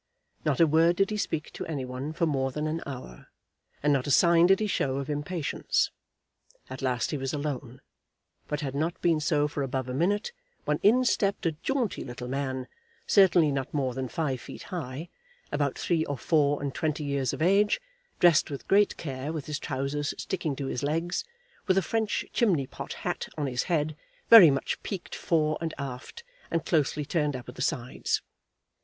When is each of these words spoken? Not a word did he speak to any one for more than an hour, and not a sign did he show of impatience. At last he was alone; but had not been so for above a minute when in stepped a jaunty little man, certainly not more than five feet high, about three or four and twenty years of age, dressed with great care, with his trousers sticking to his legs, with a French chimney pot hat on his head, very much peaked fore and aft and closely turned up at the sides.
Not 0.43 0.59
a 0.59 0.65
word 0.65 0.95
did 0.95 1.11
he 1.11 1.17
speak 1.17 1.51
to 1.53 1.65
any 1.67 1.85
one 1.85 2.11
for 2.11 2.25
more 2.25 2.51
than 2.51 2.65
an 2.65 2.81
hour, 2.87 3.27
and 3.83 3.93
not 3.93 4.07
a 4.07 4.09
sign 4.09 4.47
did 4.47 4.59
he 4.59 4.65
show 4.65 4.95
of 4.97 5.11
impatience. 5.11 5.91
At 6.71 6.81
last 6.81 7.11
he 7.11 7.19
was 7.19 7.33
alone; 7.35 7.81
but 8.47 8.61
had 8.61 8.73
not 8.73 8.99
been 9.03 9.19
so 9.19 9.47
for 9.47 9.61
above 9.61 9.87
a 9.87 9.93
minute 9.93 10.31
when 10.65 10.79
in 10.81 11.05
stepped 11.05 11.45
a 11.45 11.51
jaunty 11.51 12.03
little 12.03 12.27
man, 12.27 12.67
certainly 13.05 13.51
not 13.51 13.75
more 13.75 13.93
than 13.93 14.07
five 14.07 14.41
feet 14.41 14.63
high, 14.73 15.09
about 15.51 15.77
three 15.77 16.03
or 16.05 16.17
four 16.17 16.63
and 16.63 16.73
twenty 16.73 17.03
years 17.03 17.31
of 17.31 17.39
age, 17.43 17.79
dressed 18.19 18.49
with 18.49 18.67
great 18.67 18.97
care, 18.97 19.31
with 19.31 19.45
his 19.45 19.59
trousers 19.59 20.15
sticking 20.17 20.55
to 20.55 20.65
his 20.65 20.81
legs, 20.81 21.25
with 21.67 21.77
a 21.77 21.83
French 21.83 22.25
chimney 22.33 22.65
pot 22.65 22.93
hat 22.93 23.27
on 23.37 23.45
his 23.45 23.61
head, 23.69 23.95
very 24.31 24.49
much 24.49 24.81
peaked 24.81 25.13
fore 25.13 25.59
and 25.61 25.75
aft 25.77 26.23
and 26.49 26.65
closely 26.65 27.05
turned 27.05 27.35
up 27.35 27.47
at 27.47 27.53
the 27.53 27.61
sides. 27.61 28.23